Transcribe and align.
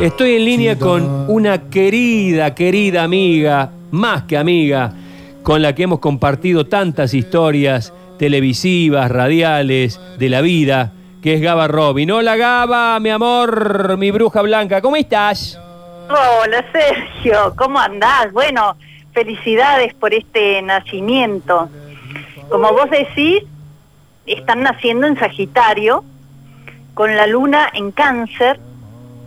Estoy 0.00 0.36
en 0.36 0.44
línea 0.44 0.78
con 0.78 1.24
una 1.30 1.70
querida, 1.70 2.54
querida 2.54 3.02
amiga, 3.02 3.70
más 3.92 4.24
que 4.24 4.36
amiga, 4.36 4.92
con 5.42 5.62
la 5.62 5.74
que 5.74 5.84
hemos 5.84 6.00
compartido 6.00 6.66
tantas 6.66 7.14
historias 7.14 7.94
televisivas, 8.18 9.10
radiales, 9.10 9.98
de 10.18 10.28
la 10.28 10.42
vida, 10.42 10.92
que 11.22 11.32
es 11.32 11.40
Gaba 11.40 11.66
Robin. 11.66 12.10
Hola 12.10 12.36
Gaba, 12.36 13.00
mi 13.00 13.08
amor, 13.08 13.96
mi 13.96 14.10
bruja 14.10 14.42
blanca, 14.42 14.82
¿cómo 14.82 14.96
estás? 14.96 15.58
Hola 16.10 16.62
Sergio, 16.72 17.54
¿cómo 17.56 17.80
andás? 17.80 18.30
Bueno, 18.34 18.76
felicidades 19.14 19.94
por 19.94 20.12
este 20.12 20.60
nacimiento. 20.60 21.70
Como 22.50 22.70
vos 22.70 22.90
decís, 22.90 23.44
están 24.26 24.62
naciendo 24.62 25.06
en 25.06 25.18
Sagitario, 25.18 26.04
con 26.92 27.16
la 27.16 27.26
luna 27.26 27.70
en 27.72 27.92
cáncer 27.92 28.60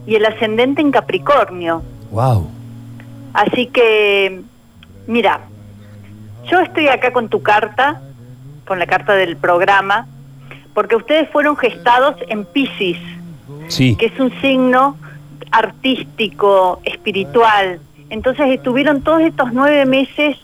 y 0.06 0.16
el 0.16 0.26
ascendente 0.26 0.82
en 0.82 0.92
Capricornio. 0.92 1.84
Wow. 2.12 2.50
Así 3.34 3.68
que, 3.68 4.42
mira, 5.08 5.42
yo 6.50 6.60
estoy 6.60 6.88
acá 6.88 7.12
con 7.14 7.30
tu 7.30 7.42
carta, 7.42 8.02
con 8.66 8.80
la 8.80 8.88
carta 8.88 9.14
del 9.14 9.38
programa, 9.38 10.08
porque 10.74 10.96
ustedes 10.96 11.30
fueron 11.30 11.56
gestados 11.58 12.16
en 12.28 12.46
Pisces, 12.46 12.98
Sí. 13.68 13.96
que 13.96 14.08
es 14.08 14.20
un 14.20 14.32
signo 14.42 14.98
artístico, 15.52 16.80
espiritual. 16.84 17.80
Entonces 18.10 18.48
estuvieron 18.50 19.02
todos 19.02 19.22
estos 19.22 19.54
nueve 19.54 19.86
meses 19.86 20.38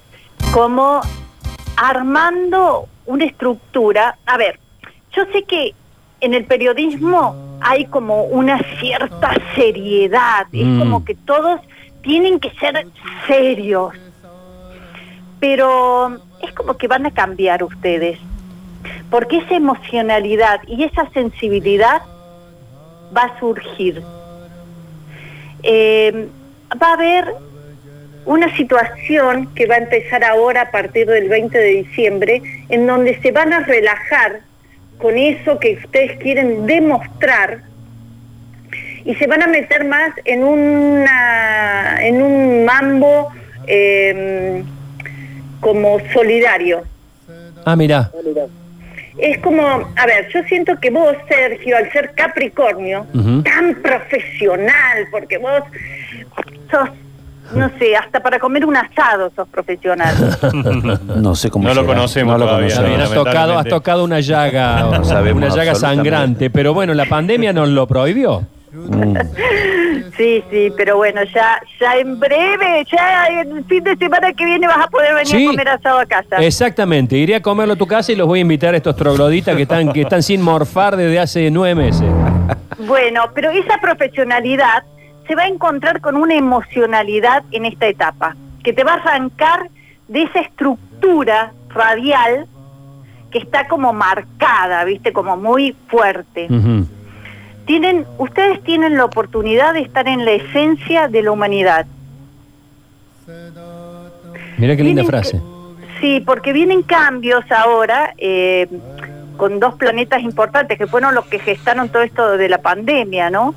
como 0.53 1.01
armando 1.77 2.87
una 3.05 3.25
estructura. 3.25 4.17
A 4.25 4.37
ver, 4.37 4.59
yo 5.15 5.23
sé 5.31 5.43
que 5.43 5.73
en 6.21 6.33
el 6.33 6.45
periodismo 6.45 7.35
hay 7.61 7.85
como 7.85 8.23
una 8.23 8.59
cierta 8.79 9.33
seriedad, 9.55 10.47
Mm. 10.51 10.59
es 10.59 10.79
como 10.79 11.05
que 11.05 11.15
todos 11.15 11.61
tienen 12.01 12.39
que 12.39 12.51
ser 12.51 12.85
serios, 13.27 13.93
pero 15.39 16.19
es 16.41 16.51
como 16.53 16.75
que 16.77 16.87
van 16.87 17.05
a 17.05 17.11
cambiar 17.11 17.63
ustedes, 17.63 18.19
porque 19.09 19.37
esa 19.37 19.55
emocionalidad 19.55 20.61
y 20.67 20.83
esa 20.83 21.09
sensibilidad 21.11 22.01
va 23.15 23.23
a 23.23 23.39
surgir. 23.39 24.03
Eh, 25.63 26.27
va 26.81 26.89
a 26.89 26.93
haber 26.93 27.33
una 28.25 28.55
situación 28.55 29.47
que 29.53 29.67
va 29.67 29.75
a 29.75 29.79
empezar 29.79 30.23
ahora 30.23 30.61
a 30.61 30.71
partir 30.71 31.07
del 31.07 31.29
20 31.29 31.57
de 31.57 31.83
diciembre, 31.83 32.41
en 32.69 32.87
donde 32.87 33.19
se 33.21 33.31
van 33.31 33.53
a 33.53 33.59
relajar 33.59 34.41
con 34.97 35.17
eso 35.17 35.59
que 35.59 35.79
ustedes 35.83 36.17
quieren 36.19 36.65
demostrar 36.65 37.59
y 39.03 39.13
se 39.15 39.27
van 39.27 39.43
a 39.43 39.47
meter 39.47 39.85
más 39.85 40.11
en 40.25 40.43
una 40.43 41.97
en 42.01 42.21
un 42.21 42.65
mambo 42.65 43.31
eh, 43.67 44.63
como 45.59 45.99
solidario. 46.13 46.83
Ah, 47.65 47.75
mirá. 47.75 48.11
Es 49.17 49.37
como, 49.39 49.65
a 49.65 50.05
ver, 50.05 50.27
yo 50.33 50.43
siento 50.43 50.77
que 50.79 50.89
vos, 50.89 51.15
Sergio, 51.29 51.77
al 51.77 51.91
ser 51.91 52.11
Capricornio, 52.15 53.07
tan 53.43 53.75
profesional, 53.81 55.07
porque 55.09 55.37
vos 55.37 55.63
sos, 56.69 56.89
no 57.53 57.69
sé, 57.77 57.95
hasta 57.95 58.19
para 58.21 58.39
comer 58.39 58.65
un 58.65 58.75
asado 58.75 59.31
sos 59.35 59.47
profesional. 59.49 60.15
No 61.15 61.35
sé 61.35 61.49
cómo 61.49 61.67
No 61.67 61.73
lo 61.73 61.85
conocemos 61.85 62.33
No 62.33 62.37
lo 62.39 62.45
todavía. 62.45 62.75
Conocemos. 62.75 63.01
has 63.01 63.13
tocado, 63.13 63.59
has 63.59 63.67
tocado 63.67 64.03
una 64.03 64.19
llaga, 64.19 64.83
No 64.97 65.03
sabemos 65.05 65.43
una 65.43 65.55
llaga 65.55 65.75
sangrante, 65.75 66.49
pero 66.49 66.73
bueno, 66.73 66.93
la 66.93 67.05
pandemia 67.05 67.53
nos 67.53 67.69
lo 67.69 67.87
prohibió. 67.87 68.43
Mm. 68.73 69.15
Sí, 70.17 70.43
sí, 70.49 70.71
pero 70.77 70.95
bueno, 70.97 71.21
ya 71.33 71.61
ya 71.79 71.97
en 71.97 72.17
breve, 72.19 72.85
ya 72.91 73.25
el 73.41 73.63
fin 73.65 73.83
de 73.83 73.95
semana 73.97 74.31
que 74.33 74.45
viene 74.45 74.65
vas 74.67 74.85
a 74.85 74.87
poder 74.87 75.13
venir 75.13 75.27
Sí. 75.27 75.45
a 75.45 75.49
comer 75.49 75.69
asado 75.69 75.99
a 75.99 76.05
casa. 76.05 76.37
Exactamente, 76.39 77.17
iré 77.17 77.35
a 77.35 77.41
comerlo 77.41 77.73
a 77.73 77.77
tu 77.77 77.85
casa 77.87 78.11
y 78.11 78.15
los 78.15 78.25
voy 78.27 78.39
a 78.39 78.41
invitar 78.43 78.73
a 78.73 78.77
estos 78.77 78.95
trogloditas 78.95 79.55
que 79.55 79.63
están, 79.63 79.91
que 79.91 80.01
están 80.01 80.23
sin 80.23 80.41
morfar 80.41 80.95
desde 80.95 81.19
hace 81.19 81.51
nueve 81.51 81.75
meses. 81.85 82.09
Bueno, 82.79 83.23
pero 83.33 83.51
esa 83.51 83.77
profesionalidad 83.81 84.83
se 85.27 85.35
va 85.35 85.43
a 85.43 85.47
encontrar 85.47 86.01
con 86.01 86.15
una 86.15 86.35
emocionalidad 86.35 87.43
en 87.51 87.65
esta 87.65 87.87
etapa, 87.87 88.35
que 88.63 88.73
te 88.73 88.83
va 88.83 88.93
a 88.93 88.95
arrancar 88.95 89.69
de 90.07 90.23
esa 90.23 90.39
estructura 90.39 91.51
radial 91.69 92.47
que 93.31 93.39
está 93.39 93.67
como 93.67 93.91
marcada, 93.91 94.83
¿viste? 94.85 95.11
Como 95.11 95.35
muy 95.35 95.75
fuerte. 95.87 96.47
Tienen, 97.65 98.05
ustedes 98.17 98.63
tienen 98.63 98.95
la 98.95 99.05
oportunidad 99.05 99.73
de 99.73 99.81
estar 99.81 100.07
en 100.07 100.23
la 100.23 100.31
esencia 100.31 101.07
de 101.07 101.23
la 101.23 101.31
humanidad. 101.31 101.85
Mirá 104.57 104.75
qué 104.75 104.83
linda 104.83 105.03
frase. 105.03 105.41
sí, 105.99 106.21
porque 106.25 106.53
vienen 106.53 106.83
cambios 106.83 107.43
ahora 107.51 108.13
eh, 108.17 108.67
con 109.35 109.59
dos 109.59 109.75
planetas 109.75 110.21
importantes 110.21 110.77
que 110.77 110.87
fueron 110.87 111.15
los 111.15 111.25
que 111.25 111.39
gestaron 111.39 111.89
todo 111.89 112.03
esto 112.03 112.37
de 112.37 112.47
la 112.47 112.59
pandemia, 112.59 113.29
¿no? 113.29 113.53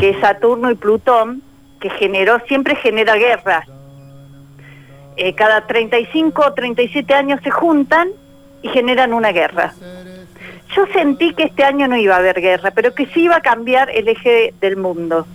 Que 0.00 0.18
Saturno 0.20 0.70
y 0.70 0.74
Plutón, 0.74 1.42
que 1.80 1.88
generó, 1.90 2.40
siempre 2.48 2.74
genera 2.74 3.14
guerras. 3.14 3.64
Eh, 5.16 5.34
cada 5.34 5.66
35 5.66 6.42
o 6.46 6.52
37 6.52 7.14
años 7.14 7.40
se 7.42 7.50
juntan 7.50 8.08
y 8.62 8.68
generan 8.68 9.12
una 9.12 9.30
guerra. 9.30 9.72
Yo 10.74 10.86
sentí 10.92 11.32
que 11.34 11.44
este 11.44 11.64
año 11.64 11.88
no 11.88 11.96
iba 11.96 12.14
a 12.14 12.18
haber 12.18 12.40
guerra, 12.40 12.72
pero 12.72 12.94
que 12.94 13.06
sí 13.06 13.22
iba 13.22 13.36
a 13.36 13.40
cambiar 13.40 13.90
el 13.90 14.08
eje 14.08 14.52
del 14.60 14.76
mundo. 14.76 15.26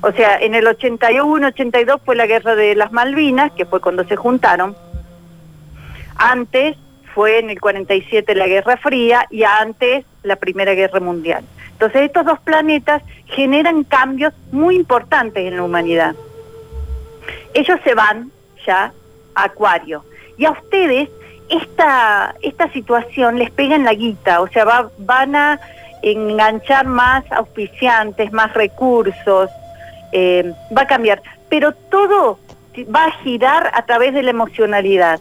O 0.00 0.12
sea, 0.12 0.38
en 0.38 0.54
el 0.54 0.66
81, 0.66 1.48
82 1.48 2.00
fue 2.04 2.16
la 2.16 2.26
guerra 2.26 2.54
de 2.54 2.74
las 2.74 2.92
Malvinas, 2.92 3.52
que 3.52 3.66
fue 3.66 3.80
cuando 3.80 4.04
se 4.04 4.16
juntaron. 4.16 4.76
Antes 6.16 6.76
fue 7.14 7.38
en 7.38 7.50
el 7.50 7.60
47 7.60 8.34
la 8.34 8.46
Guerra 8.46 8.76
Fría 8.76 9.26
y 9.30 9.44
antes 9.44 10.04
la 10.22 10.36
Primera 10.36 10.74
Guerra 10.74 11.00
Mundial. 11.00 11.44
Entonces 11.84 12.06
estos 12.06 12.24
dos 12.24 12.38
planetas 12.40 13.02
generan 13.26 13.84
cambios 13.84 14.32
muy 14.50 14.76
importantes 14.76 15.44
en 15.46 15.56
la 15.56 15.64
humanidad. 15.64 16.14
Ellos 17.52 17.78
se 17.84 17.94
van 17.94 18.30
ya 18.66 18.92
a 19.34 19.44
Acuario. 19.44 20.02
Y 20.38 20.46
a 20.46 20.52
ustedes 20.52 21.10
esta, 21.50 22.34
esta 22.40 22.72
situación 22.72 23.38
les 23.38 23.50
pega 23.50 23.76
en 23.76 23.84
la 23.84 23.92
guita, 23.92 24.40
o 24.40 24.48
sea, 24.48 24.64
va- 24.64 24.90
van 24.96 25.36
a 25.36 25.60
enganchar 26.00 26.86
más 26.86 27.22
auspiciantes, 27.30 28.32
más 28.32 28.54
recursos, 28.54 29.50
eh, 30.12 30.52
va 30.76 30.82
a 30.82 30.86
cambiar. 30.86 31.22
Pero 31.50 31.72
todo 31.90 32.38
va 32.94 33.04
a 33.04 33.10
girar 33.22 33.70
a 33.74 33.84
través 33.84 34.14
de 34.14 34.22
la 34.22 34.30
emocionalidad. 34.30 35.20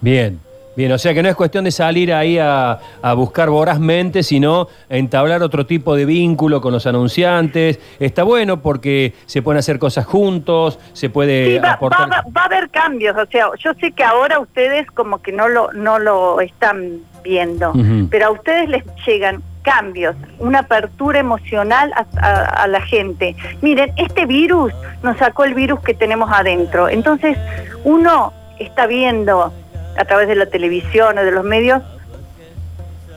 Bien, 0.00 0.40
bien, 0.80 0.92
o 0.92 0.98
sea 0.98 1.12
que 1.14 1.22
no 1.22 1.28
es 1.28 1.36
cuestión 1.36 1.64
de 1.64 1.70
salir 1.70 2.12
ahí 2.12 2.38
a, 2.38 2.78
a 3.02 3.12
buscar 3.14 3.50
vorazmente, 3.50 4.22
sino 4.22 4.66
entablar 4.88 5.42
otro 5.42 5.66
tipo 5.66 5.94
de 5.94 6.04
vínculo 6.06 6.60
con 6.60 6.72
los 6.72 6.86
anunciantes. 6.86 7.78
Está 8.00 8.22
bueno 8.22 8.60
porque 8.62 9.14
se 9.26 9.42
pueden 9.42 9.58
hacer 9.58 9.78
cosas 9.78 10.06
juntos, 10.06 10.78
se 10.92 11.10
puede 11.10 11.56
Sí, 11.56 11.58
va, 11.58 11.72
aportar. 11.72 12.10
va- 12.10 12.24
va 12.36 12.42
a 12.42 12.44
haber 12.46 12.70
cambios, 12.70 13.16
o 13.16 13.26
sea, 13.26 13.46
yo 13.58 13.72
sé 13.74 13.92
que 13.92 14.02
ahora 14.02 14.38
ustedes 14.40 14.86
como 14.90 15.20
que 15.22 15.32
no 15.32 15.48
lo, 15.48 15.72
no 15.72 15.98
lo 15.98 16.40
están 16.40 16.98
viendo, 17.22 17.72
pero 18.10 18.26
a 18.26 18.30
ustedes 18.30 18.68
les 18.70 18.82
llegan 19.06 19.42
cambios, 19.62 20.16
una 20.38 20.60
apertura 20.60 21.20
emocional 21.20 21.92
a, 21.94 22.06
a- 22.26 22.62
a 22.62 22.66
la 22.66 22.80
gente. 22.80 23.36
Miren, 23.60 23.92
este 23.96 24.24
virus 24.24 24.72
nos 25.02 25.18
sacó 25.18 25.44
el 25.44 25.52
virus 25.52 25.80
que 25.80 25.92
tenemos 25.92 26.30
adentro, 26.32 26.88
entonces 26.88 27.36
uno 27.84 28.32
está 28.58 28.86
viendo 28.86 29.52
a 29.96 30.04
través 30.04 30.28
de 30.28 30.34
la 30.36 30.46
televisión 30.46 31.18
o 31.18 31.24
de 31.24 31.30
los 31.30 31.44
medios 31.44 31.82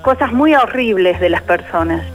cosas 0.01 0.31
muy 0.33 0.53
horribles 0.55 1.19
de 1.19 1.29
las 1.29 1.41
personas. 1.43 2.05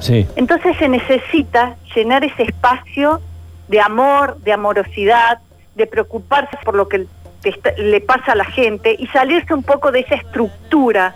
Sí, 0.00 0.26
Entonces 0.36 0.76
se 0.76 0.88
necesita 0.88 1.76
llenar 1.94 2.24
ese 2.24 2.42
espacio 2.42 3.20
de 3.68 3.80
amor, 3.80 4.36
de 4.40 4.52
amorosidad, 4.52 5.38
de 5.74 5.86
preocuparse 5.86 6.56
por 6.64 6.74
lo 6.74 6.88
que 6.88 7.06
le 7.78 8.00
pasa 8.00 8.32
a 8.32 8.34
la 8.34 8.44
gente 8.44 8.94
y 8.98 9.06
salirse 9.08 9.52
un 9.54 9.62
poco 9.62 9.90
de 9.90 10.00
esa 10.00 10.14
estructura 10.14 11.14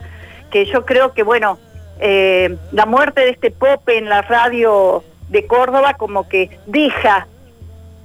que 0.50 0.64
yo 0.66 0.84
creo 0.86 1.12
que, 1.12 1.22
bueno, 1.22 1.58
eh, 2.00 2.56
la 2.72 2.86
muerte 2.86 3.20
de 3.22 3.30
este 3.30 3.50
Pope 3.50 3.98
en 3.98 4.08
la 4.08 4.22
radio 4.22 5.04
de 5.28 5.46
Córdoba 5.46 5.94
como 5.94 6.28
que 6.28 6.58
deja 6.66 7.26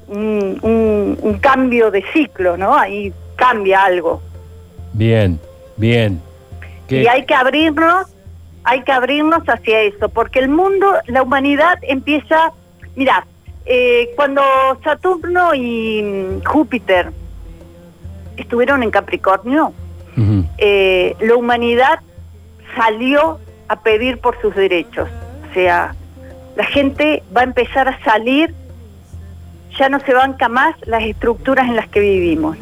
un, 0.07 0.59
un- 0.61 1.17
un 1.21 1.37
cambio 1.39 1.91
de 1.91 2.03
ciclo, 2.11 2.57
¿no? 2.57 2.75
Ahí 2.77 3.13
cambia 3.35 3.83
algo. 3.83 4.21
bien, 4.93 5.39
bien. 5.77 6.21
Y 6.89 7.07
hay 7.07 7.25
que 7.25 7.33
abrirnos, 7.33 8.07
hay 8.63 8.83
que 8.83 8.91
abrirnos 8.91 9.43
hacia 9.47 9.81
eso, 9.81 10.09
porque 10.09 10.39
el 10.39 10.49
mundo, 10.49 10.93
la 11.07 11.23
humanidad 11.23 11.79
empieza, 11.81 12.51
mira, 12.95 13.25
eh, 13.65 14.11
cuando 14.15 14.41
Saturno 14.83 15.55
y 15.55 16.01
mm, 16.03 16.43
Júpiter 16.45 17.11
estuvieron 18.37 18.83
en 18.83 18.91
Capricornio, 18.91 19.73
eh, 20.59 21.15
la 21.21 21.35
humanidad 21.35 21.99
salió 22.75 23.39
a 23.67 23.81
pedir 23.81 24.19
por 24.19 24.39
sus 24.41 24.53
derechos, 24.53 25.09
o 25.49 25.53
sea, 25.53 25.95
la 26.55 26.65
gente 26.65 27.23
va 27.35 27.41
a 27.41 27.45
empezar 27.45 27.87
a 27.87 28.03
salir, 28.03 28.53
ya 29.79 29.89
no 29.89 29.99
se 30.01 30.13
banca 30.13 30.49
más 30.49 30.75
las 30.85 31.03
estructuras 31.03 31.67
en 31.67 31.75
las 31.75 31.87
que 31.87 31.99
vivimos. 31.99 32.57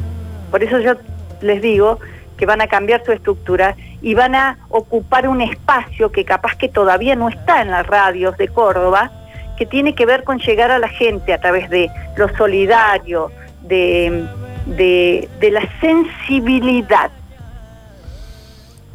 Por 0.52 0.62
eso 0.62 0.78
yo 0.78 0.92
les 1.40 1.62
digo 1.62 1.98
que 2.36 2.46
van 2.46 2.60
a 2.60 2.66
cambiar 2.66 3.02
su 3.04 3.10
estructura 3.10 3.74
y 4.02 4.14
van 4.14 4.34
a 4.34 4.58
ocupar 4.68 5.26
un 5.26 5.40
espacio 5.40 6.12
que 6.12 6.24
capaz 6.24 6.56
que 6.56 6.68
todavía 6.68 7.16
no 7.16 7.30
está 7.30 7.62
en 7.62 7.70
las 7.70 7.86
radios 7.86 8.36
de 8.36 8.48
Córdoba, 8.48 9.10
que 9.56 9.64
tiene 9.64 9.94
que 9.94 10.04
ver 10.04 10.24
con 10.24 10.38
llegar 10.38 10.70
a 10.70 10.78
la 10.78 10.88
gente 10.88 11.32
a 11.32 11.40
través 11.40 11.70
de 11.70 11.88
lo 12.16 12.28
solidario, 12.36 13.30
de, 13.62 14.26
de, 14.66 15.50
la 15.50 15.66
sensibilidad. 15.80 17.10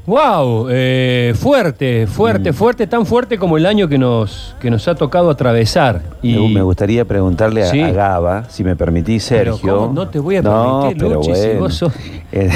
Wow, 0.08 0.68
eh, 0.72 1.34
fuerte, 1.38 2.08
fuerte, 2.08 2.54
fuerte, 2.54 2.88
tan 2.88 3.06
fuerte 3.06 3.38
como 3.38 3.58
el 3.58 3.66
año 3.66 3.90
que 3.90 3.98
nos, 3.98 4.56
que 4.62 4.72
nos 4.72 4.88
ha 4.88 4.96
tocado 4.96 5.30
atravesar. 5.30 6.02
Y 6.22 6.34
Me- 6.38 6.48
Me 6.54 6.62
gustaría 6.62 7.04
preguntarle 7.04 7.64
a, 7.64 7.66
Sí. 7.70 7.82
a 7.82 7.92
Gaba, 7.92 8.46
si 8.50 8.64
me 8.64 8.78
permitís, 8.78 9.28
Pero 9.28 9.56
Sergio. 9.58 9.78
¿cómo? 9.80 9.94
No 9.94 10.08
te 10.08 10.20
voy 10.20 10.38
a 10.38 10.42
No, 10.42 10.80
permitir, 10.84 11.04
pero 11.04 11.16
Luchi, 11.20 11.36
si 11.36 11.46
bueno. 11.48 11.60
vos 11.60 11.74
sos- 11.74 11.94
Eh, 12.32 12.50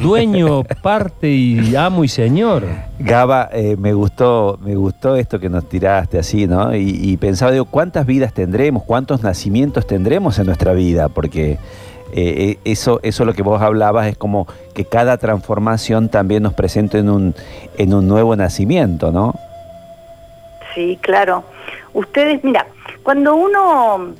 dueño, 0.00 0.62
parte 0.82 1.28
y 1.30 1.76
amo 1.76 2.02
y 2.02 2.08
señor. 2.08 2.64
Gaba, 2.98 3.50
eh, 3.52 3.76
me 3.78 3.92
gustó, 3.92 4.58
me 4.62 4.74
gustó 4.74 5.16
esto 5.16 5.38
que 5.38 5.50
nos 5.50 5.68
tiraste 5.68 6.18
así, 6.18 6.46
¿no? 6.46 6.74
Y, 6.74 6.98
y 7.02 7.16
pensaba, 7.18 7.52
digo, 7.52 7.66
¿cuántas 7.66 8.06
vidas 8.06 8.32
tendremos? 8.32 8.82
¿Cuántos 8.84 9.22
nacimientos 9.22 9.86
tendremos 9.86 10.38
en 10.38 10.46
nuestra 10.46 10.72
vida? 10.72 11.08
Porque 11.10 11.58
eh, 12.12 12.56
eh, 12.56 12.58
eso, 12.64 13.00
eso 13.02 13.24
lo 13.24 13.34
que 13.34 13.42
vos 13.42 13.60
hablabas 13.60 14.06
es 14.06 14.16
como 14.16 14.46
que 14.74 14.84
cada 14.84 15.18
transformación 15.18 16.08
también 16.08 16.42
nos 16.42 16.54
presenta 16.54 16.98
en 16.98 17.10
un, 17.10 17.34
en 17.78 17.94
un 17.94 18.06
nuevo 18.06 18.36
nacimiento, 18.36 19.10
¿no? 19.10 19.34
Sí, 20.74 20.98
claro. 21.00 21.44
Ustedes, 21.94 22.44
mira, 22.44 22.66
cuando 23.02 23.34
uno 23.34 24.14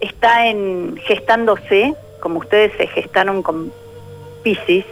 está 0.00 0.46
en 0.46 0.96
gestándose, 1.04 1.94
como 2.20 2.38
ustedes 2.38 2.72
se 2.76 2.86
gestaron 2.86 3.42
con 3.42 3.72
Pisces, 4.42 4.84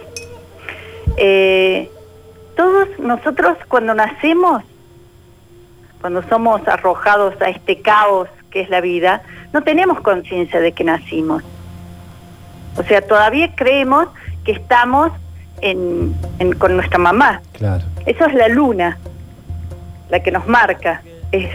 eh, 1.17 1.89
todos 2.55 2.87
nosotros 2.99 3.57
cuando 3.67 3.93
nacemos, 3.93 4.63
cuando 6.01 6.23
somos 6.23 6.67
arrojados 6.67 7.39
a 7.41 7.49
este 7.49 7.81
caos 7.81 8.27
que 8.49 8.61
es 8.61 8.69
la 8.69 8.81
vida, 8.81 9.23
no 9.53 9.63
tenemos 9.63 10.01
conciencia 10.01 10.59
de 10.59 10.73
que 10.73 10.83
nacimos. 10.83 11.43
O 12.77 12.83
sea, 12.83 13.01
todavía 13.01 13.53
creemos 13.55 14.07
que 14.45 14.53
estamos 14.53 15.11
en- 15.61 16.15
en- 16.39 16.53
con 16.53 16.75
nuestra 16.75 16.97
mamá. 16.97 17.41
Claro. 17.53 17.83
Eso 18.05 18.25
es 18.25 18.33
la 18.33 18.47
luna, 18.47 18.97
la 20.09 20.19
que 20.21 20.31
nos 20.31 20.47
marca, 20.47 21.01
es, 21.31 21.49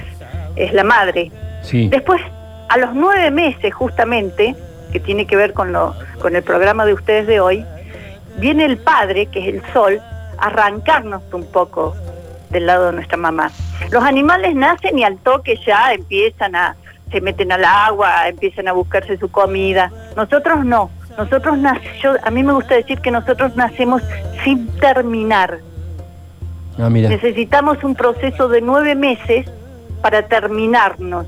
es 0.57 0.73
la 0.73 0.85
madre. 0.85 1.31
Sí. 1.63 1.89
Después, 1.89 2.21
a 2.69 2.79
los 2.79 2.95
nueve 2.95 3.31
meses 3.31 3.75
justamente, 3.75 4.55
que 4.93 5.01
tiene 5.01 5.27
que 5.27 5.37
ver 5.37 5.53
con, 5.53 5.73
lo, 5.73 5.95
con 6.21 6.37
el 6.37 6.43
programa 6.43 6.87
de 6.87 6.95
ustedes 6.95 7.27
de 7.27 7.41
hoy, 7.41 7.65
viene 8.39 8.65
el 8.65 8.77
padre, 8.79 9.27
que 9.27 9.41
es 9.49 9.55
el 9.55 9.73
sol, 9.73 10.01
a 10.39 10.47
arrancarnos 10.47 11.23
un 11.33 11.47
poco 11.51 11.97
del 12.51 12.67
lado 12.67 12.87
de 12.87 12.93
nuestra 12.93 13.17
mamá. 13.17 13.51
Los 13.91 14.05
animales 14.05 14.55
nacen 14.55 14.99
y 14.99 15.05
al 15.05 15.17
toque 15.19 15.59
ya 15.67 15.93
empiezan 15.93 16.55
a, 16.55 16.77
se 17.11 17.21
meten 17.21 17.51
al 17.51 17.65
agua, 17.65 18.29
empiezan 18.29 18.69
a 18.69 18.73
buscarse 18.73 19.17
su 19.17 19.31
comida. 19.31 19.91
Nosotros 20.17 20.65
no. 20.65 20.91
Nosotros 21.17 21.59
yo, 22.03 22.15
a 22.23 22.31
mí 22.31 22.43
me 22.43 22.53
gusta 22.53 22.75
decir 22.75 23.01
que 23.01 23.11
nosotros 23.11 23.57
nacemos 23.57 24.03
sin 24.45 24.69
terminar. 24.79 25.59
Ah, 26.79 26.91
mira. 26.91 27.09
Necesitamos 27.09 27.83
un 27.85 27.95
proceso 27.95 28.49
de 28.49 28.61
nueve 28.61 28.95
meses 28.95 29.47
para 30.03 30.23
terminarnos. 30.23 31.27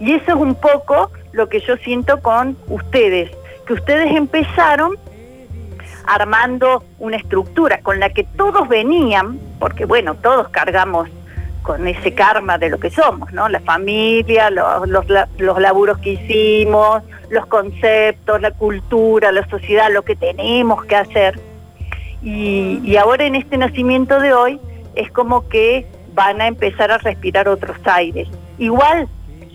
Y 0.00 0.12
eso 0.12 0.32
es 0.32 0.36
un 0.36 0.54
poco 0.54 1.10
lo 1.32 1.48
que 1.48 1.60
yo 1.60 1.76
siento 1.78 2.20
con 2.20 2.56
ustedes, 2.68 3.30
que 3.66 3.74
ustedes 3.74 4.14
empezaron 4.16 4.96
armando 6.06 6.82
una 6.98 7.16
estructura 7.16 7.80
con 7.82 8.00
la 8.00 8.10
que 8.10 8.24
todos 8.24 8.68
venían, 8.68 9.38
porque 9.58 9.84
bueno, 9.84 10.14
todos 10.14 10.48
cargamos 10.48 11.08
con 11.62 11.86
ese 11.88 12.12
karma 12.14 12.58
de 12.58 12.68
lo 12.70 12.78
que 12.80 12.90
somos, 12.90 13.32
¿no? 13.32 13.48
La 13.48 13.60
familia, 13.60 14.50
los, 14.50 14.88
los, 14.88 15.08
la- 15.08 15.28
los 15.38 15.60
laburos 15.60 15.98
que 15.98 16.10
hicimos, 16.14 17.02
los 17.30 17.46
conceptos, 17.46 18.40
la 18.40 18.50
cultura, 18.50 19.32
la 19.32 19.46
sociedad, 19.48 19.90
lo 19.92 20.02
que 20.02 20.16
tenemos 20.16 20.84
que 20.84 20.96
hacer. 20.96 21.38
Y, 22.22 22.80
y 22.84 22.96
ahora 22.96 23.24
en 23.24 23.34
este 23.34 23.56
nacimiento 23.56 24.20
de 24.20 24.32
hoy 24.32 24.60
es 24.94 25.10
como 25.10 25.48
que 25.48 25.86
van 26.14 26.40
a 26.40 26.46
empezar 26.46 26.90
a 26.90 26.98
respirar 26.98 27.48
otros 27.48 27.76
aires. 27.84 28.28
Igual 28.58 29.08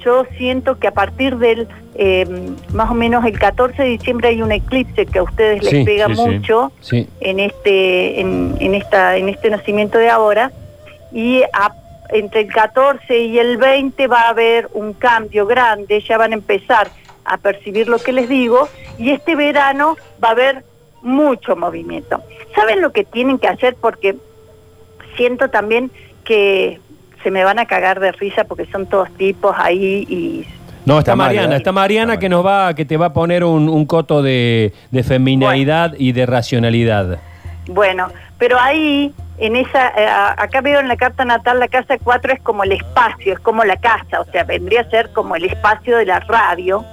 yo 0.03 0.25
siento 0.37 0.77
que 0.79 0.87
a 0.87 0.91
partir 0.91 1.37
del 1.37 1.67
eh, 1.95 2.25
más 2.73 2.89
o 2.91 2.93
menos 2.93 3.25
el 3.25 3.37
14 3.39 3.81
de 3.81 3.89
diciembre 3.89 4.29
hay 4.29 4.41
un 4.41 4.51
eclipse 4.51 5.05
que 5.05 5.19
a 5.19 5.23
ustedes 5.23 5.63
les 5.63 5.71
Sí, 5.71 5.83
pega 5.83 6.07
sí. 6.07 6.13
mucho 6.13 6.71
Sí. 6.81 7.07
en 7.21 7.39
este 7.39 8.19
en, 8.21 8.55
en 8.59 8.75
esta 8.75 9.17
en 9.17 9.29
este 9.29 9.49
nacimiento 9.49 9.97
de 9.97 10.09
ahora 10.09 10.51
y 11.11 11.41
a- 11.53 11.73
entre 12.09 12.41
el 12.41 12.53
14 12.53 13.17
y 13.17 13.39
el 13.39 13.57
20 13.57 14.07
va 14.07 14.21
a 14.21 14.29
haber 14.29 14.69
un 14.73 14.93
cambio 14.93 15.45
grande, 15.45 16.01
ya 16.01 16.17
van 16.17 16.31
a 16.31 16.35
empezar 16.35 16.89
a 17.25 17.37
percibir 17.37 17.87
lo 17.87 17.99
que 17.99 18.13
les 18.13 18.29
digo 18.29 18.69
y 18.97 19.11
este 19.11 19.35
verano 19.35 19.97
va 20.23 20.29
a 20.29 20.31
haber 20.31 20.63
mucho 21.01 21.55
movimiento. 21.55 22.23
¿Saben 22.55 22.81
lo 22.81 22.91
que 22.91 23.03
tienen 23.03 23.37
que 23.37 23.47
hacer? 23.47 23.75
Porque 23.79 24.15
siento 25.15 25.49
también 25.49 25.91
que 26.23 26.79
se 27.23 27.31
me 27.31 27.43
van 27.43 27.59
a 27.59 27.65
cagar 27.65 27.99
de 27.99 28.11
risa 28.11 28.43
porque 28.45 28.65
son 28.67 28.85
todos 28.85 29.09
tipos 29.17 29.55
ahí 29.57 30.05
y 30.09 30.45
No, 30.85 30.99
está 30.99 31.11
Está 31.11 31.15
Mariana, 31.15 31.55
está 31.57 31.71
Mariana 31.71 32.13
Está 32.13 32.21
que 32.21 32.29
nos 32.29 32.45
va, 32.45 32.73
que 32.73 32.85
te 32.85 32.97
va 32.97 33.07
a 33.07 33.13
poner 33.13 33.43
un, 33.43 33.67
un 33.67 33.85
coto 33.85 34.21
de, 34.21 34.73
de 34.91 35.03
feminidad 35.03 35.93
y 35.97 36.13
de 36.13 36.25
racionalidad. 36.25 37.19
Bueno, 37.67 38.07
pero 38.37 38.57
ahí, 38.59 39.13
en 39.37 39.55
esa, 39.55 39.89
eh, 39.89 40.07
a- 40.07 40.35
acá 40.41 40.61
veo 40.61 40.79
en 40.79 40.87
la 40.87 40.95
carta 40.97 41.23
natal, 41.25 41.59
la 41.59 41.67
casa 41.67 41.97
4 42.03 42.33
es 42.33 42.41
como 42.41 42.63
el 42.63 42.71
espacio, 42.71 43.33
es 43.33 43.39
como 43.39 43.63
la 43.63 43.77
casa, 43.77 44.19
o 44.21 44.25
sea, 44.31 44.43
vendría 44.43 44.81
a 44.81 44.89
ser 44.89 45.11
como 45.13 45.35
el 45.35 45.45
espacio 45.45 45.97
de 45.97 46.05
la 46.05 46.19
radio, 46.21 46.83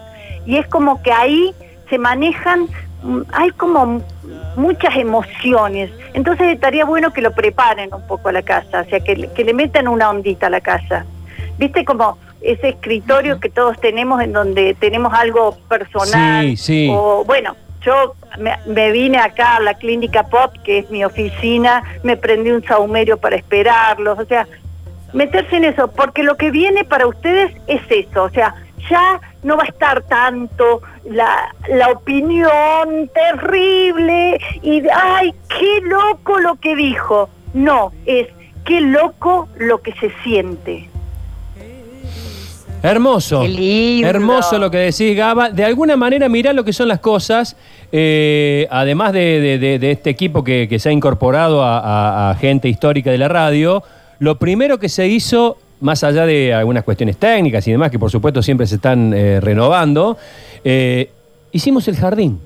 y 0.46 0.56
es 0.58 0.66
como 0.68 1.02
que 1.02 1.10
ahí 1.12 1.54
se 1.88 1.98
manejan, 1.98 2.66
mm, 3.02 3.20
hay 3.32 3.50
como 3.52 4.02
muchas 4.56 4.94
emociones, 4.96 5.90
entonces 6.12 6.48
estaría 6.48 6.84
bueno 6.84 7.12
que 7.12 7.20
lo 7.22 7.32
preparen 7.32 7.92
un 7.94 8.06
poco 8.06 8.28
a 8.28 8.32
la 8.32 8.42
casa, 8.42 8.80
o 8.80 8.84
sea, 8.90 9.00
que, 9.00 9.16
le- 9.16 9.32
que 9.32 9.42
le 9.44 9.54
metan 9.54 9.88
una 9.88 10.10
ondita 10.10 10.46
a 10.46 10.50
la 10.50 10.60
casa. 10.60 11.04
¿Viste 11.58 11.84
como 11.84 12.18
ese 12.42 12.68
escritorio 12.70 13.40
que 13.40 13.48
todos 13.48 13.80
tenemos 13.80 14.20
en 14.20 14.32
donde 14.32 14.74
tenemos 14.74 15.14
algo 15.14 15.56
personal? 15.68 16.44
Sí, 16.44 16.56
sí. 16.56 16.88
O 16.92 17.24
bueno, 17.24 17.56
yo 17.84 18.14
me, 18.66 18.92
vine 18.92 19.18
acá 19.18 19.56
a 19.56 19.60
la 19.60 19.74
clínica 19.74 20.24
Pop, 20.24 20.54
que 20.64 20.78
es 20.78 20.90
mi 20.90 21.04
oficina, 21.04 21.82
me 22.02 22.16
prendí 22.16 22.50
un 22.50 22.64
saumerio 22.64 23.18
para 23.18 23.36
esperarlos, 23.36 24.18
o 24.18 24.24
sea, 24.24 24.46
meterse 25.12 25.56
en 25.56 25.64
eso, 25.64 25.88
porque 25.88 26.22
lo 26.22 26.36
que 26.36 26.50
viene 26.50 26.84
para 26.84 27.06
ustedes 27.06 27.52
es 27.66 27.82
eso, 27.90 28.24
o 28.24 28.30
sea, 28.30 28.54
ya 28.90 29.20
no 29.42 29.56
va 29.56 29.64
a 29.64 29.66
estar 29.66 30.02
tanto 30.02 30.82
la, 31.04 31.54
la 31.68 31.90
opinión 31.90 33.10
terrible 33.14 34.38
y, 34.62 34.82
ay, 34.92 35.34
qué 35.48 35.80
loco 35.82 36.38
lo 36.40 36.56
que 36.56 36.74
dijo. 36.76 37.28
No, 37.54 37.92
es 38.04 38.28
qué 38.64 38.80
loco 38.80 39.48
lo 39.56 39.80
que 39.80 39.92
se 39.94 40.10
siente. 40.22 40.88
Hermoso. 42.84 43.40
Qué 43.42 43.48
lindo. 43.48 44.06
Hermoso 44.08 44.58
lo 44.58 44.70
que 44.70 44.78
decís, 44.78 45.16
Gaba. 45.16 45.50
De 45.50 45.64
alguna 45.64 45.96
manera, 45.96 46.28
mirá 46.28 46.52
lo 46.52 46.64
que 46.64 46.72
son 46.72 46.86
las 46.88 47.00
cosas. 47.00 47.56
eh, 47.96 48.66
además 48.70 49.12
de, 49.12 49.40
de- 49.40 49.58
de- 49.58 49.78
de 49.78 49.90
este 49.92 50.10
equipo 50.10 50.42
que, 50.42 50.66
que 50.68 50.78
se 50.80 50.88
ha 50.88 50.92
incorporado 50.92 51.62
a, 51.62 51.78
a- 51.78 52.30
a 52.30 52.34
gente 52.34 52.68
histórica 52.68 53.10
de 53.10 53.18
la 53.18 53.28
radio, 53.28 53.82
lo 54.18 54.36
primero 54.38 54.78
que 54.78 54.88
se 54.88 55.06
hizo, 55.06 55.56
más 55.80 56.02
allá 56.04 56.26
de 56.26 56.52
algunas 56.52 56.82
cuestiones 56.84 57.16
técnicas 57.18 57.66
y 57.68 57.70
demás, 57.70 57.90
que 57.90 57.98
por 57.98 58.10
supuesto 58.10 58.42
siempre 58.42 58.66
se 58.66 58.74
están 58.76 59.12
eh, 59.14 59.38
renovando, 59.40 60.16
eh, 60.64 61.08
hicimos 61.52 61.86
el 61.88 61.96
jardín. 61.96 62.38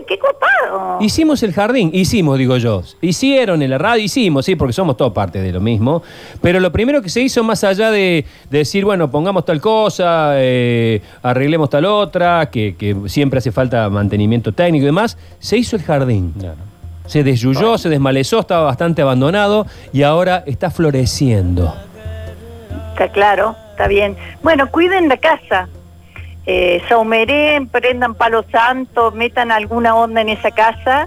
¡Ay, 0.00 0.06
qué 0.06 0.18
copado! 0.18 0.98
Hicimos 1.00 1.42
el 1.42 1.52
jardín, 1.52 1.90
hicimos, 1.92 2.38
digo 2.38 2.56
yo. 2.56 2.82
Hicieron 3.00 3.62
en 3.62 3.70
la 3.70 3.78
radio, 3.78 4.02
hicimos, 4.02 4.46
sí, 4.46 4.56
porque 4.56 4.72
somos 4.72 4.96
todos 4.96 5.12
parte 5.12 5.40
de 5.40 5.52
lo 5.52 5.60
mismo. 5.60 6.02
Pero 6.40 6.58
lo 6.60 6.72
primero 6.72 7.02
que 7.02 7.08
se 7.08 7.20
hizo, 7.20 7.42
más 7.44 7.62
allá 7.64 7.90
de, 7.90 8.24
de 8.48 8.58
decir, 8.58 8.84
bueno, 8.84 9.10
pongamos 9.10 9.44
tal 9.44 9.60
cosa, 9.60 10.32
eh, 10.36 11.02
arreglemos 11.22 11.68
tal 11.68 11.84
otra, 11.84 12.48
que, 12.50 12.76
que 12.76 12.96
siempre 13.06 13.38
hace 13.38 13.52
falta 13.52 13.88
mantenimiento 13.90 14.52
técnico 14.52 14.84
y 14.84 14.86
demás, 14.86 15.18
se 15.38 15.58
hizo 15.58 15.76
el 15.76 15.82
jardín. 15.82 16.34
Se 17.06 17.24
desyuyó, 17.24 17.76
se 17.76 17.88
desmalezó, 17.88 18.40
estaba 18.40 18.64
bastante 18.64 19.02
abandonado 19.02 19.66
y 19.92 20.02
ahora 20.02 20.44
está 20.46 20.70
floreciendo. 20.70 21.74
Está 22.92 23.08
claro, 23.10 23.56
está 23.72 23.88
bien. 23.88 24.16
Bueno, 24.42 24.70
cuiden 24.70 25.08
la 25.08 25.16
casa. 25.16 25.68
Eh, 26.52 26.82
saumeren, 26.88 27.68
prendan 27.68 28.16
palo 28.16 28.42
santo, 28.50 29.12
metan 29.12 29.52
alguna 29.52 29.94
onda 29.94 30.20
en 30.20 30.30
esa 30.30 30.50
casa 30.50 31.06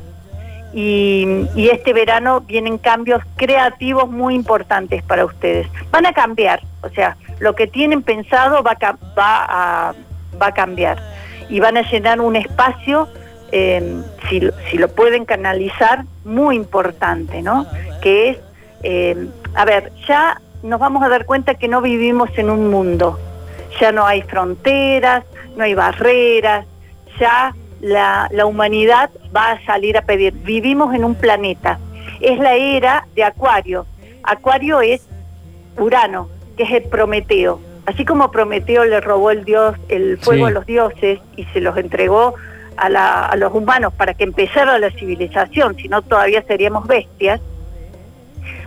y, 0.74 1.46
este 1.58 1.92
verano 1.92 2.40
vienen 2.40 2.78
cambios 2.78 3.22
creativos 3.36 4.10
muy 4.10 4.36
importantes 4.36 5.04
para 5.04 5.26
ustedes. 5.26 5.68
Van 5.92 6.06
a 6.06 6.14
cambiar, 6.14 6.62
o 6.82 6.88
sea, 6.88 7.18
lo 7.40 7.56
que 7.56 7.68
tienen 7.68 8.04
pensado 8.04 8.64
va 8.64 8.78
va 9.20 9.46
a, 9.50 9.94
va 10.42 10.52
cambiar 10.54 10.98
y 11.50 11.60
van 11.60 11.76
a 11.76 11.82
llenar 11.92 12.22
un 12.22 12.38
espacio, 12.38 13.10
eh, 13.52 14.02
si, 14.30 14.40
lo- 14.78 14.88
pueden 14.88 15.26
canalizar, 15.26 16.06
muy 16.24 16.56
importante, 16.56 17.42
¿no? 17.42 17.66
Que 18.02 18.30
es, 18.30 18.38
eh, 18.84 19.28
a 19.56 19.66
ver, 19.66 19.92
ya 20.08 20.40
nos 20.64 20.80
vamos 20.80 21.04
a 21.04 21.10
dar 21.10 21.26
cuenta 21.26 21.56
que 21.56 21.68
no 21.68 21.82
vivimos 21.82 22.30
en 22.38 22.50
un 22.50 22.70
mundo, 22.70 23.20
ya 23.80 23.92
no 23.92 24.06
hay 24.06 24.22
fronteras, 24.24 25.24
no 25.56 25.64
hay 25.64 25.74
barreras, 25.74 26.66
ya 27.20 27.54
la, 27.82 28.28
la 28.32 28.46
humanidad 28.46 29.10
va 29.36 29.52
a 29.52 29.66
salir 29.66 29.98
a 29.98 30.02
pedir. 30.02 30.34
Vivimos 30.34 30.94
en 30.96 31.04
un 31.06 31.16
planeta, 31.16 31.80
es 32.22 32.40
la 32.40 32.56
era 32.56 33.06
de 33.16 33.24
Acuario. 33.24 33.86
Acuario 34.24 34.82
es 34.82 35.08
Urano, 35.78 36.30
que 36.58 36.64
es 36.64 36.72
el 36.72 36.84
Prometeo. 36.84 37.60
Así 37.86 38.06
como 38.06 38.32
Prometeo 38.32 38.86
le 38.86 39.02
robó 39.02 39.32
el 39.32 39.44
dios, 39.44 39.76
el 39.90 40.18
fuego 40.18 40.46
Sí. 40.48 40.52
a 40.52 40.54
los 40.54 40.66
dioses 40.66 41.20
y 41.36 41.44
se 41.46 41.60
los 41.60 41.76
entregó 41.78 42.36
a, 42.78 42.90
la- 42.90 43.26
a 43.26 43.36
los 43.36 43.54
humanos 43.54 43.94
para 43.94 44.14
que 44.14 44.24
empezara 44.24 44.80
la 44.80 44.90
civilización, 44.92 45.76
si 45.76 45.90
no 45.90 46.02
todavía 46.02 46.42
seríamos 46.44 46.88
bestias. 46.88 47.42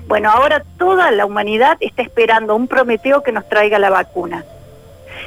Bueno, 0.07 0.31
ahora 0.31 0.63
toda 0.79 1.11
la 1.11 1.27
humanidad 1.27 1.77
está 1.81 2.03
esperando 2.03 2.55
un 2.55 2.69
Prometeo 2.69 3.23
que 3.23 3.33
nos 3.33 3.49
traiga 3.49 3.79
la 3.79 3.91
vacuna. 3.91 4.45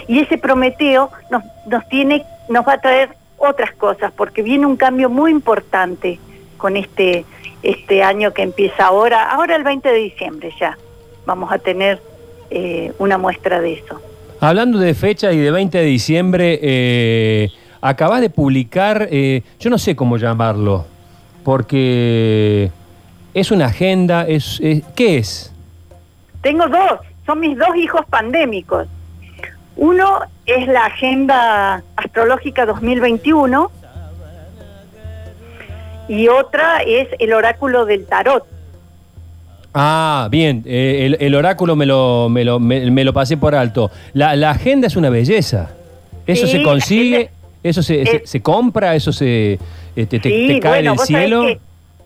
Y 0.08 0.20
ese 0.20 0.38
Prometeo 0.38 1.12
nos, 1.30 1.44
nos 1.68 1.88
tiene, 1.90 2.24
nos 2.50 2.68
va 2.68 2.74
a 2.74 2.82
traer 2.82 3.10
otras 3.38 3.72
cosas, 3.74 4.12
porque 4.16 4.42
viene 4.42 4.66
un 4.66 4.76
cambio 4.76 5.10
muy 5.10 5.32
importante 5.32 6.20
con 6.58 6.76
este, 6.76 7.26
este 7.64 8.04
año 8.04 8.34
que 8.34 8.42
empieza 8.44 8.86
ahora, 8.86 9.32
ahora 9.32 9.56
el 9.56 9.64
20 9.64 9.88
de 9.90 9.96
diciembre 9.98 10.52
ya. 10.60 10.78
Vamos 11.26 11.52
a 11.52 11.58
tener 11.60 12.02
eh, 12.50 12.92
una 13.00 13.18
muestra 13.18 13.62
de 13.62 13.74
eso. 13.74 14.02
Hablando 14.42 14.80
de 14.80 14.94
fecha 14.94 15.32
y 15.32 15.38
de 15.38 15.52
20 15.52 15.78
de 15.78 15.84
diciembre, 15.86 16.60
eh, 16.62 17.50
acabas 17.82 18.22
de 18.22 18.30
publicar, 18.30 19.08
eh, 19.12 19.44
yo 19.60 19.70
no 19.70 19.78
sé 19.78 19.96
cómo 19.96 20.18
llamarlo, 20.18 20.86
porque 21.44 22.72
es 23.34 23.52
una 23.52 23.66
agenda, 23.68 24.26
es, 24.28 24.60
es- 24.62 24.84
¿qué 24.96 25.18
es? 25.18 25.54
Tengo 26.42 26.68
dos, 26.68 27.00
son 27.26 27.40
mis 27.42 27.58
dos 27.58 27.76
hijos 27.76 28.06
pandémicos. 28.10 28.88
Uno 29.76 30.20
es 30.46 30.68
la 30.68 30.86
Agenda 30.86 31.84
Astrológica 31.96 32.66
2021 32.66 33.72
y 36.08 36.28
otra 36.28 36.80
es 36.86 37.08
el 37.20 37.34
Oráculo 37.34 37.86
del 37.86 38.06
Tarot. 38.06 38.44
Ah, 39.74 40.28
bien, 40.32 40.64
eh, 40.66 41.06
el, 41.06 41.18
el 41.20 41.36
oráculo 41.36 41.76
me 41.76 41.86
lo, 41.86 42.28
me, 42.28 42.44
lo, 42.44 42.60
me- 42.60 42.90
me 42.90 43.04
lo 43.04 43.14
pasé 43.14 43.38
por 43.38 43.54
alto. 43.54 43.92
La, 44.14 44.36
la 44.36 44.50
agenda 44.50 44.88
es 44.88 44.96
una 44.96 45.12
belleza. 45.12 45.70
Eso 46.26 46.48
Sí, 46.48 46.54
se 46.54 46.64
consigue, 46.64 47.30
eso 47.62 47.84
se, 47.84 48.04
se- 48.06 48.16
es- 48.18 48.30
se 48.30 48.42
compra, 48.42 48.96
eso 48.96 49.14
se 49.14 49.54
eh, 49.54 50.06
te, 50.08 50.20
te- 50.20 50.30
Sí, 50.30 50.48
te 50.48 50.60
cae 50.60 50.72
bueno, 50.82 50.92
del 50.92 50.98
sabés 50.98 51.08
cielo. 51.08 51.42
que- 51.44 51.60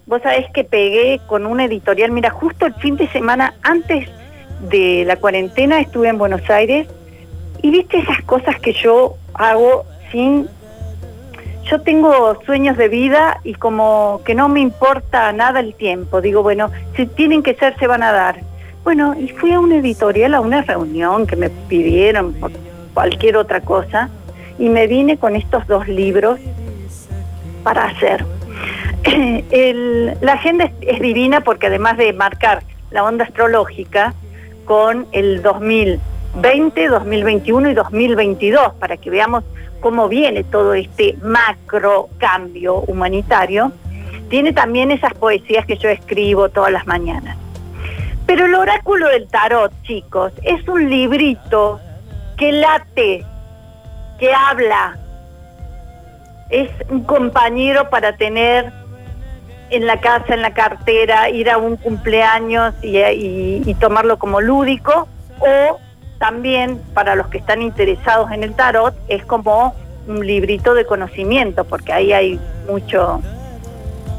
vos 0.05 0.21
sabés 0.21 0.45
que 0.53 0.65
pegué 0.65 1.21
con 1.25 1.45
una 1.45 1.63
editorial, 1.63 2.11
mira, 2.11 2.29
justo 2.31 2.65
el 2.65 2.73
fin 2.75 2.97
de 2.97 3.07
semana 3.07 3.53
antes 3.63 4.09
de 4.69 5.05
la 5.07 5.15
cuarentena 5.15 5.79
estuve 5.79 6.09
en 6.09 6.17
Buenos 6.17 6.47
Aires 6.49 6.87
y 7.63 7.71
viste 7.71 7.97
esas 7.97 8.21
cosas 8.23 8.59
que 8.59 8.73
yo 8.73 9.15
hago 9.33 9.85
sin... 10.11 10.47
Yo 11.71 11.81
tengo 11.81 12.37
sueños 12.45 12.75
de 12.75 12.89
vida 12.89 13.39
y 13.45 13.53
como 13.53 14.19
que 14.25 14.35
no 14.35 14.49
me 14.49 14.59
importa 14.59 15.31
nada 15.31 15.61
el 15.61 15.73
tiempo. 15.73 16.19
Digo, 16.19 16.43
bueno, 16.43 16.69
si 16.97 17.07
tienen 17.07 17.41
que 17.41 17.55
ser, 17.55 17.79
se 17.79 17.87
van 17.87 18.03
a 18.03 18.11
dar. 18.11 18.41
Bueno, 18.83 19.15
y 19.17 19.29
fui 19.29 19.53
a 19.53 19.61
una 19.61 19.77
editorial, 19.77 20.33
a 20.33 20.41
una 20.41 20.61
reunión 20.61 21.25
que 21.25 21.37
me 21.37 21.49
pidieron 21.49 22.33
por 22.33 22.51
cualquier 22.93 23.37
otra 23.37 23.61
cosa, 23.61 24.09
y 24.59 24.67
me 24.67 24.87
vine 24.87 25.17
con 25.17 25.37
estos 25.37 25.65
dos 25.67 25.87
libros 25.87 26.37
para 27.63 27.85
hacer. 27.85 28.25
La 30.21 30.33
agenda 30.33 30.65
es, 30.65 30.71
es 30.81 30.99
divina 30.99 31.41
porque 31.41 31.67
además 31.67 31.95
de 31.97 32.11
marcar 32.11 32.61
la 32.91 33.05
onda 33.05 33.23
astrológica 33.23 34.13
con 34.65 35.07
el 35.13 35.41
2020, 36.35 36.87
2021 36.87 37.69
y 37.69 37.73
2022, 37.73 38.73
para 38.79 38.97
que 38.97 39.09
veamos 39.09 39.43
cómo 39.79 40.07
viene 40.07 40.43
todo 40.43 40.73
este 40.73 41.15
macro 41.21 42.09
cambio 42.17 42.77
humanitario, 42.87 43.71
tiene 44.29 44.53
también 44.53 44.91
esas 44.91 45.13
poesías 45.13 45.65
que 45.65 45.77
yo 45.77 45.89
escribo 45.89 46.49
todas 46.49 46.71
las 46.71 46.87
mañanas. 46.87 47.37
Pero 48.25 48.45
el 48.45 48.55
oráculo 48.55 49.09
del 49.09 49.27
tarot, 49.27 49.71
chicos, 49.83 50.31
es 50.43 50.67
un 50.67 50.89
librito 50.89 51.79
que 52.37 52.51
late, 52.51 53.25
que 54.17 54.33
habla, 54.33 54.97
es 56.49 56.69
un 56.89 57.03
compañero 57.03 57.89
para 57.89 58.15
tener 58.15 58.71
en 59.69 59.85
la 59.85 59.99
casa, 59.99 60.33
en 60.33 60.41
la 60.41 60.53
cartera, 60.53 61.29
ir 61.29 61.49
a 61.49 61.57
un 61.57 61.75
cumpleaños 61.77 62.73
y, 62.81 62.97
y- 62.99 63.63
y 63.65 63.73
tomarlo 63.75 64.17
como 64.17 64.39
lúdico, 64.39 65.07
o 65.39 65.79
también 66.27 66.79
para 66.93 67.15
los 67.17 67.27
que 67.27 67.37
están 67.37 67.61
interesados 67.61 68.31
en 68.31 68.43
el 68.43 68.53
tarot, 68.53 68.95
es 69.09 69.25
como 69.25 69.75
un 70.07 70.25
librito 70.25 70.73
de 70.73 70.85
conocimiento, 70.85 71.65
porque 71.65 71.91
ahí 71.91 72.13
hay 72.13 72.39
mucho, 72.65 73.19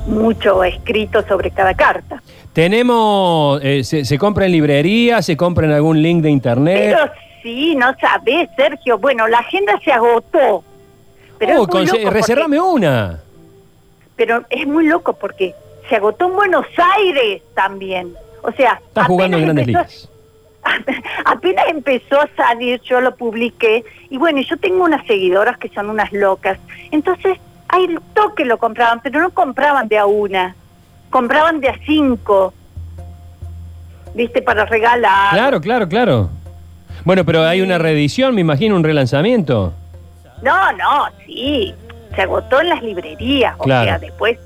mucho 0.07 0.63
escrito 0.65 1.27
sobre 1.27 1.51
cada 1.51 1.73
carta. 1.73 2.23
Tenemos, 2.53 3.59
eh, 3.65 3.83
se, 3.85 4.05
se 4.05 4.19
compra 4.19 4.45
en 4.45 4.53
librería, 4.53 5.23
se 5.23 5.35
compra 5.35 5.65
en 5.67 5.73
algún 5.73 6.03
link 6.03 6.23
de 6.23 6.29
internet. 6.29 6.79
Pero 6.95 7.11
sí, 7.43 7.75
no 7.75 7.95
sabés, 7.99 8.51
Sergio. 8.55 8.99
Bueno, 8.99 9.27
la 9.27 9.39
agenda 9.39 9.81
se 9.83 9.91
agotó. 9.91 10.63
Pero, 11.39 11.63
Oh, 11.63 11.67
porque- 11.67 12.11
reservame 12.11 12.61
una. 12.61 13.19
pero 14.15 14.45
es 14.51 14.67
muy 14.67 14.87
loco 14.89 15.15
porque 15.15 15.55
se 15.89 15.97
agotó 15.97 16.27
en 16.27 16.35
Buenos 16.37 16.67
Aires 16.99 17.41
también. 17.55 18.13
O 18.43 18.53
sea, 18.53 18.79
Estás 18.89 19.07
jugando 19.07 19.39
en 19.39 19.45
grandes 19.45 19.69
empezó- 19.69 19.79
ligas. 19.85 20.09
apenas 21.25 21.65
empezó 21.69 22.21
a 22.21 22.29
salir, 22.37 22.81
yo 22.83 23.01
lo 23.01 23.15
publiqué, 23.17 23.85
y 24.11 24.17
bueno, 24.19 24.41
yo 24.43 24.57
tengo 24.57 24.85
unas 24.85 25.07
seguidoras 25.07 25.59
que 25.59 25.69
son 25.71 25.91
unas 25.91 26.13
locas. 26.13 26.59
Entonces, 26.91 27.39
al 27.69 28.01
toque 28.15 28.45
lo 28.45 28.59
compraban, 28.59 29.01
pero 29.03 29.21
no 29.21 29.31
compraban 29.31 29.89
de 29.89 29.99
a 29.99 30.07
una, 30.07 30.55
compraban 31.11 31.61
de 31.61 31.69
a 31.69 31.79
cinco, 31.85 32.53
¿viste? 34.15 34.43
Para 34.43 34.65
regalar. 34.67 35.31
Claro, 35.33 35.61
claro, 35.61 35.89
claro. 35.89 36.31
Bueno, 37.05 37.25
pero 37.25 37.45
hay 37.45 37.61
una 37.61 37.79
reedición, 37.79 38.35
me 38.35 38.41
imagino, 38.41 38.77
un 38.77 38.85
relanzamiento. 38.85 39.75
No, 40.43 40.73
no, 40.73 41.07
sí, 41.27 41.75
se 42.15 42.23
agotó 42.23 42.61
en 42.61 42.69
las 42.69 42.83
librerías, 42.83 43.55
o 43.59 43.65
Claro. 43.65 43.85
sea, 43.91 43.99
después. 43.99 44.39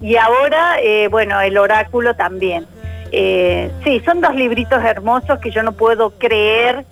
Y 0.00 0.16
ahora, 0.16 0.78
eh, 0.82 1.08
bueno, 1.08 1.40
el 1.40 1.56
oráculo 1.56 2.14
también. 2.14 2.66
Eh, 3.12 3.70
sí, 3.84 4.02
son 4.04 4.20
dos 4.20 4.34
libritos 4.34 4.82
hermosos 4.84 5.38
que 5.40 5.50
yo 5.50 5.62
no 5.62 5.72
puedo 5.72 6.10
creer 6.18 6.84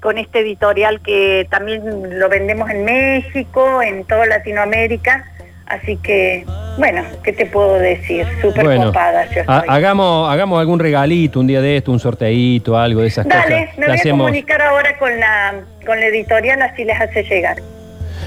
con 0.00 0.18
este 0.18 0.40
editorial 0.40 1.00
que 1.00 1.46
también 1.50 2.18
lo 2.18 2.28
vendemos 2.28 2.68
en 2.70 2.84
México, 2.84 3.80
en 3.82 4.04
toda 4.04 4.26
Latinoamérica. 4.26 5.24
Así 5.66 5.96
que, 5.98 6.44
bueno, 6.76 7.02
¿qué 7.22 7.32
te 7.32 7.46
puedo 7.46 7.74
decir? 7.78 8.26
Súper 8.42 8.64
Bueno, 8.64 8.86
copada 8.86 9.24
yo 9.30 9.42
ha- 9.46 9.58
estoy. 9.60 9.68
hagamos, 9.74 10.30
hagamos 10.30 10.60
algún 10.60 10.78
regalito 10.80 11.40
un 11.40 11.46
día 11.46 11.62
de 11.62 11.76
esto, 11.78 11.92
un 11.92 12.00
sorteíto, 12.00 12.76
algo 12.76 13.00
de 13.00 13.06
esas 13.08 13.26
Dale, 13.26 13.42
cosas. 13.42 13.58
me 13.60 13.66
que 13.76 13.80
voy 13.86 13.90
a 13.90 13.94
hacemos. 13.94 14.18
comunicar 14.26 14.60
ahora 14.62 14.98
con 14.98 15.18
la, 15.18 15.54
con 15.86 15.98
la 16.00 16.06
editorial, 16.06 16.60
así 16.60 16.84
les 16.84 17.00
hace 17.00 17.22
llegar. 17.22 17.56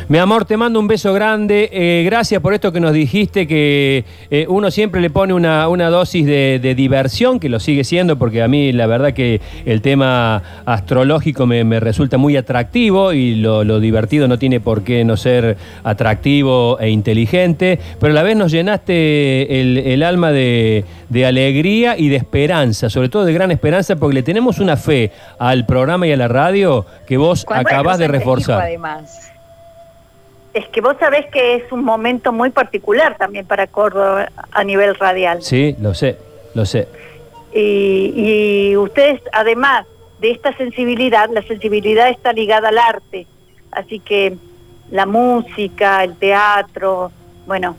Mi 0.07 0.19
amor, 0.19 0.45
te 0.45 0.55
mando 0.55 0.79
un 0.79 0.87
beso 0.87 1.13
grande. 1.13 1.67
Eh, 1.73 2.03
gracias 2.05 2.39
por 2.39 2.53
esto 2.53 2.71
que 2.71 2.79
nos 2.79 2.93
dijiste, 2.93 3.47
que 3.47 4.05
eh, 4.29 4.45
uno 4.47 4.69
siempre 4.69 5.01
le 5.01 5.09
pone 5.09 5.33
una, 5.33 5.67
una 5.67 5.89
dosis 5.89 6.27
de, 6.27 6.59
de 6.61 6.75
diversión, 6.75 7.39
que 7.39 7.49
lo 7.49 7.59
sigue 7.59 7.83
siendo, 7.83 8.15
porque 8.15 8.43
a 8.43 8.47
mí 8.47 8.71
la 8.71 8.85
verdad 8.85 9.13
que 9.13 9.41
el 9.65 9.81
tema 9.81 10.43
astrológico 10.65 11.47
me, 11.47 11.63
me 11.63 11.79
resulta 11.79 12.19
muy 12.19 12.37
atractivo 12.37 13.13
y 13.13 13.33
lo, 13.33 13.63
lo 13.63 13.79
divertido 13.79 14.27
no 14.27 14.37
tiene 14.37 14.59
por 14.59 14.83
qué 14.83 15.03
no 15.03 15.17
ser 15.17 15.57
atractivo 15.83 16.77
e 16.79 16.91
inteligente, 16.91 17.79
pero 17.99 18.11
a 18.11 18.15
la 18.15 18.21
vez 18.21 18.37
nos 18.37 18.51
llenaste 18.51 19.59
el, 19.59 19.79
el 19.79 20.03
alma 20.03 20.31
de, 20.31 20.85
de 21.09 21.25
alegría 21.25 21.97
y 21.97 22.09
de 22.09 22.17
esperanza, 22.17 22.91
sobre 22.91 23.09
todo 23.09 23.25
de 23.25 23.33
gran 23.33 23.49
esperanza, 23.49 23.95
porque 23.95 24.13
le 24.13 24.23
tenemos 24.23 24.59
una 24.59 24.77
fe 24.77 25.11
al 25.39 25.65
programa 25.65 26.05
y 26.05 26.11
a 26.11 26.17
la 26.17 26.27
radio 26.27 26.85
que 27.07 27.17
vos 27.17 27.43
¿Cuántas 27.43 27.73
acabás 27.73 27.97
de 27.97 28.07
reforzar. 28.07 28.61
además. 28.61 29.34
Es 30.55 30.67
que 30.69 30.79
vos 30.79 30.95
sabés 30.99 31.25
que 31.33 31.55
es 31.55 31.69
un 31.71 31.83
momento 31.83 32.31
muy 32.31 32.49
particular 32.49 33.17
también 33.17 33.45
para 33.45 33.67
Córdoba 33.67 34.29
a 34.51 34.63
nivel 34.63 34.95
radial. 34.95 35.43
Sí, 35.43 35.75
lo 35.81 35.93
sé, 35.93 36.17
lo 36.53 36.65
sé. 36.65 36.87
Y, 37.53 38.13
y 38.15 38.77
ustedes, 38.77 39.21
además 39.33 39.85
de 40.21 40.31
esta 40.31 40.55
sensibilidad, 40.55 41.29
la 41.29 41.41
sensibilidad 41.41 42.07
está 42.07 42.31
ligada 42.31 42.69
al 42.69 42.77
arte. 42.77 43.27
Así 43.71 43.99
que 43.99 44.37
la 44.91 45.05
música, 45.05 46.03
el 46.05 46.15
teatro, 46.15 47.11
bueno, 47.45 47.75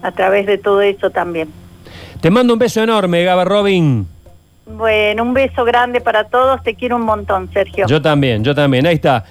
a 0.00 0.12
través 0.12 0.46
de 0.46 0.58
todo 0.58 0.82
eso 0.82 1.10
también. 1.10 1.48
Te 2.20 2.30
mando 2.30 2.52
un 2.52 2.58
beso 2.60 2.82
enorme, 2.82 3.24
Gaba 3.24 3.44
Robin. 3.44 4.06
Bueno, 4.66 5.22
un 5.22 5.34
beso 5.34 5.64
grande 5.64 6.00
para 6.00 6.24
todos, 6.24 6.62
te 6.62 6.74
quiero 6.74 6.96
un 6.96 7.02
montón, 7.02 7.52
Sergio. 7.52 7.86
Yo 7.86 8.00
también, 8.00 8.42
yo 8.42 8.54
también. 8.54 8.86
Ahí 8.86 8.94
está. 8.94 9.24